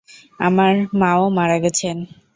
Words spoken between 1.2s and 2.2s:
মারা গেছেন।